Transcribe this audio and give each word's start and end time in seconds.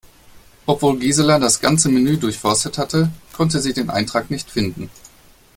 Obwohl 0.65 0.97
Gisela 0.97 1.37
das 1.37 1.59
ganze 1.61 1.87
Menü 1.89 2.17
durchforstet 2.17 2.79
hatte, 2.79 3.11
konnte 3.33 3.59
sie 3.61 3.71
den 3.73 3.91
Eintrag 3.91 4.31
nicht 4.31 4.49
finden. 4.49 4.89